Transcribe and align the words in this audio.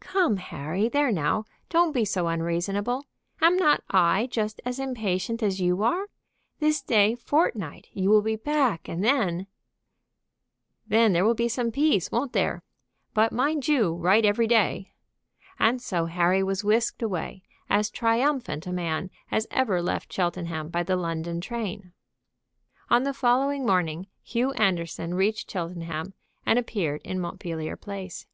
"Come 0.00 0.38
Harry 0.38 0.88
there 0.88 1.12
now 1.12 1.44
don't 1.68 1.92
be 1.92 2.04
so 2.04 2.26
unreasonable. 2.26 3.04
Am 3.40 3.56
not 3.56 3.84
I 3.88 4.26
just 4.32 4.60
as 4.64 4.80
impatient 4.80 5.44
as 5.44 5.60
you 5.60 5.80
are? 5.84 6.08
This 6.58 6.82
day 6.82 7.14
fortnight 7.14 7.86
you 7.92 8.10
will 8.10 8.20
be 8.20 8.34
back, 8.34 8.88
and 8.88 9.04
then" 9.04 9.46
"Then 10.88 11.12
there 11.12 11.24
will 11.24 11.36
be 11.36 11.46
some 11.48 11.70
peace, 11.70 12.10
won't 12.10 12.32
there? 12.32 12.64
But 13.14 13.30
mind 13.30 13.68
you 13.68 13.94
write 13.94 14.24
every 14.24 14.48
day." 14.48 14.90
And 15.56 15.80
so 15.80 16.06
Harry 16.06 16.42
was 16.42 16.64
whisked 16.64 17.00
away, 17.00 17.44
as 17.70 17.88
triumphant 17.88 18.66
a 18.66 18.72
man 18.72 19.08
as 19.30 19.46
ever 19.52 19.80
left 19.80 20.12
Cheltenham 20.12 20.68
by 20.68 20.82
the 20.82 20.96
London 20.96 21.40
train. 21.40 21.92
On 22.90 23.04
the 23.04 23.14
following 23.14 23.64
morning 23.64 24.08
Hugh 24.24 24.50
Anderson 24.54 25.14
reached 25.14 25.48
Cheltenham 25.48 26.12
and 26.44 26.58
appeared 26.58 27.02
in 27.04 27.20
Montpellier 27.20 27.76
Place. 27.76 28.26